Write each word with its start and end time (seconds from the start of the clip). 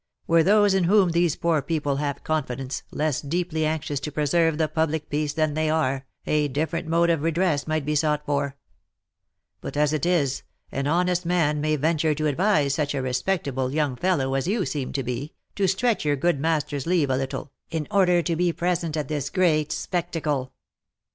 Were 0.25 0.41
those 0.41 0.73
in 0.73 0.85
whom 0.85 1.11
these 1.11 1.35
poor 1.35 1.61
people 1.61 1.97
have 1.97 2.23
confidence, 2.23 2.81
less 2.89 3.21
deeply 3.21 3.67
anxious 3.67 3.99
to 3.99 4.11
preserve 4.11 4.57
the 4.57 4.67
public 4.67 5.11
peace 5.11 5.33
than 5.33 5.53
they 5.53 5.69
are, 5.69 6.07
a 6.25 6.47
different 6.47 6.87
mode 6.87 7.11
of 7.11 7.21
redress 7.21 7.67
might 7.67 7.85
be 7.85 7.93
sought 7.93 8.25
for, 8.25 8.57
But 9.61 9.77
as 9.77 9.93
it 9.93 10.03
is, 10.03 10.41
an 10.71 10.87
honest 10.87 11.23
man 11.23 11.61
may 11.61 11.75
venture 11.75 12.15
to 12.15 12.25
advise 12.25 12.73
such 12.73 12.95
a 12.95 13.01
respectable 13.03 13.71
young 13.71 13.95
fellow 13.95 14.33
as 14.33 14.47
you 14.47 14.65
seem 14.65 14.91
to 14.93 15.03
be, 15.03 15.33
to 15.55 15.67
stretch 15.67 16.03
your 16.03 16.15
good 16.15 16.39
master's 16.39 16.87
leave 16.87 17.11
a 17.11 17.15
little, 17.15 17.51
in 17.69 17.87
order 17.91 18.23
to 18.23 18.35
be 18.35 18.51
present 18.51 18.97
at 18.97 19.07
this 19.07 19.29
great 19.29 19.71
spectacle." 19.71 20.51